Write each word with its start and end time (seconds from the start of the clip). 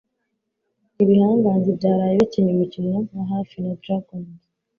Ibihangange 1.03 1.69
byaraye 1.79 2.13
bikinnye 2.21 2.51
umukino 2.55 2.97
wa 3.15 3.23
hafi 3.31 3.55
na 3.65 3.73
Dragons 3.83 4.41